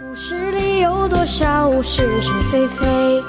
[0.00, 3.22] 故事里有多少是是非非？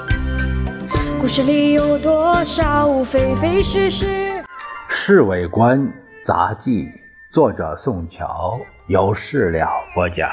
[1.20, 4.06] 故事里有多少非非是是？
[4.88, 5.92] 《侍卫官
[6.24, 6.86] 杂记》
[7.30, 10.30] 作者宋乔，有事了播讲。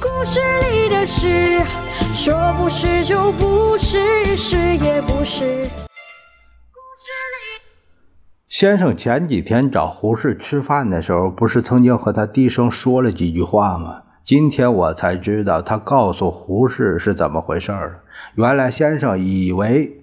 [0.00, 0.40] 故事
[0.72, 1.60] 里的事，
[2.12, 5.68] 说不是就不是，是也不是。
[8.48, 14.02] 先生前几天找胡适吃饭的时候，不是曾经和他低声说了几句话吗？
[14.28, 18.02] 今天我才知道，他告诉胡适是怎么回事儿。
[18.34, 20.02] 原来先生以为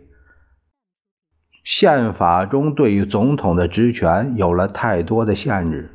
[1.63, 5.91] 宪法中对于总统的职权有了太多的限制，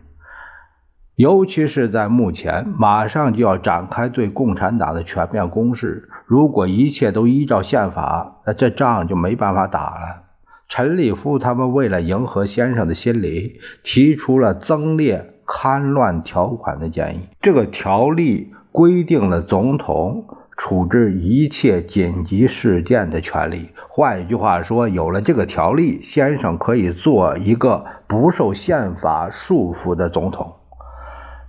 [1.16, 10.22] 尤其是在目前马上就要展开对共产党的全面攻势，如果一切都依照宪法，那这仗就没办法打了。
[10.68, 17.28] 陈立夫他们为了迎合先生的心理，提出了增列戡乱条款的建议。
[17.40, 20.24] 这个条例规定了总统
[20.56, 23.70] 处置一切紧急事件的权利。
[23.88, 30.54] 换一句话说，有了这个条例，先生可以做一个不受宪法束缚的总统。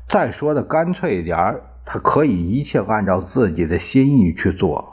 [0.09, 4.90] 再说的干脆一点，他可以一切按照自己的心意去做。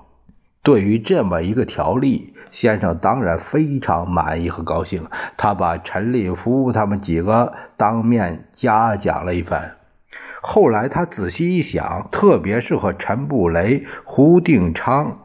[0.62, 5.06] 对于这么一个条例，先生当然非常满意和高兴，
[5.36, 9.76] 他把陈立夫他们几个当面嘉奖了一番。
[10.40, 15.18] 后来他仔细一想，特别是和陈布雷、胡定昌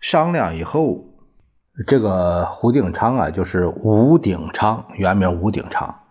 [0.00, 1.04] 商量以后，
[1.86, 6.02] 这个胡定昌啊，就是吴鼎昌，原名吴鼎昌。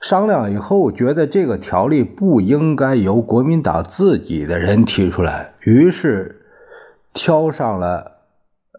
[0.00, 6.39] 商量以后，觉得这个条例不应该由国民党自己的人提出来，于是
[7.12, 8.18] 挑上了。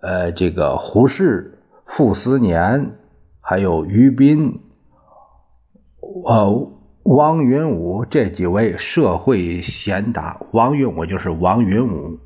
[0.02, 2.96] 呃，这个胡适、傅斯年，
[3.40, 4.60] 还有于斌、
[6.26, 6.72] 呃
[7.04, 12.20] 王云武这几位社会贤达，王云武就是王云武。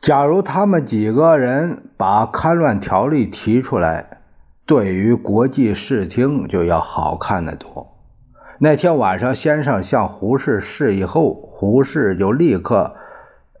[0.00, 4.22] 假如他们几个人把戡乱条例提出来，
[4.66, 7.96] 对于国际视听就要好看的多。
[8.58, 12.96] 那天晚上，先生向胡适示意后，胡适就立刻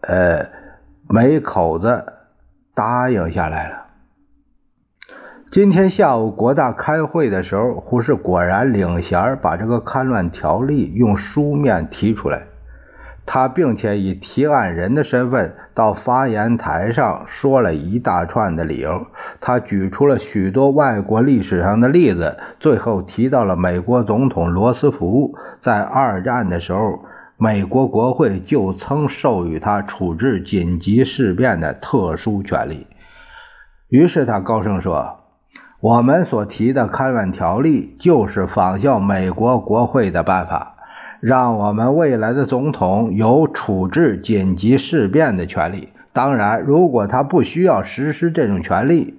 [0.02, 0.48] 呃
[1.08, 2.12] 没口子。
[2.74, 3.86] 答应下来了。
[5.50, 12.42] 今天下午国大开会的时候，胡适果然领衔把这个戡乱条例用书面提出来。
[13.24, 19.06] 他并且以提案人的身份到发言台上说了一大串的理由。
[19.40, 27.06] 他举出了许多外国历史上的例子，最后提到了美国总统罗斯福在二战的时候。
[27.38, 32.86] 美国国会就曾授予他处置紧急事变的特殊权利。
[33.90, 35.18] 于是他高声说
[35.80, 40.76] ：“我们所提的戡乱条例就是仿效美国国会的办法，
[41.20, 45.90] 让我们未来的总统有处置紧急事变的权利。
[46.14, 49.18] 当然，如果他不需要实施这种权利，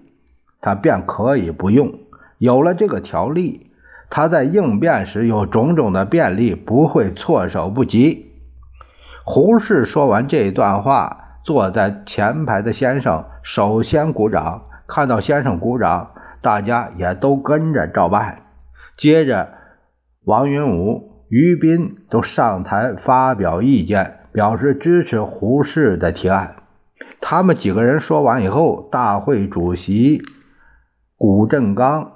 [0.59, 1.93] 他便可以不用。
[2.39, 3.65] 有了这个条例。”
[4.09, 8.31] 他在应变时有种种的便利，不会措手不及。
[9.25, 14.63] 胡适说完这段话，坐在前排的先生首先鼓掌。
[14.87, 18.43] 看到先生鼓掌，大家也都跟着照办。
[18.95, 19.49] 接着，
[20.23, 26.55] 王云武、于斌都上台发表意见，表示支持胡适的提案。
[27.19, 30.21] 他们几个人说完以后，大会主席
[31.17, 32.13] 谷振刚。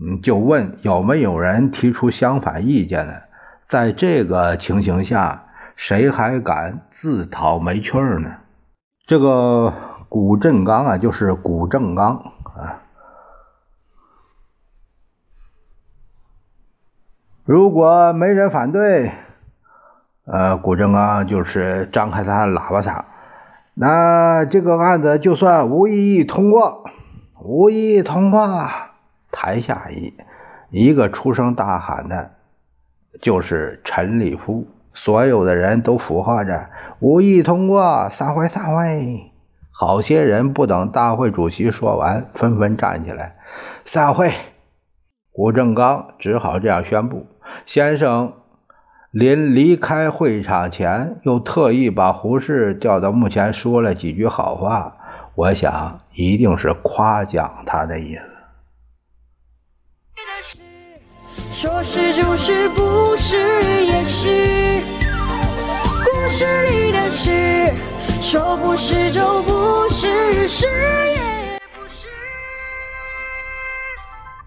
[0.00, 3.12] 嗯，就问有没有人提出相反意见呢？
[3.68, 5.44] 在这个情形下，
[5.76, 8.36] 谁还敢自讨没趣呢？
[9.06, 9.72] 这个
[10.08, 12.82] 古振刚啊，就是古正刚啊。
[17.44, 19.12] 如果没人反对，
[20.24, 23.04] 呃，古振刚就是张开他的喇叭嗓，
[23.74, 26.84] 那这个案子就算无异议通过，
[27.40, 28.40] 无异议通过。
[29.34, 30.14] 台下一
[30.70, 32.30] 一个出声大喊的，
[33.20, 34.64] 就是陈立夫。
[34.96, 36.70] 所有的人都附和着，
[37.00, 39.32] 无意通过，散会，散会。
[39.72, 43.34] 好些人不等大会主席说完，纷纷站起来，
[43.84, 44.30] 散会。
[45.32, 47.26] 吴正刚只好这样宣布。
[47.66, 48.34] 先生
[49.10, 54.96] 临离开会场前，又特意把胡适叫到幕前，说了几句好话。
[55.34, 58.33] 我想，一定是夸奖他的意思。
[61.54, 63.36] 说是就是，不是
[63.84, 64.82] 也是。
[66.04, 67.72] 故事里的事，
[68.20, 70.66] 说不是就不是，是
[71.16, 71.23] 也。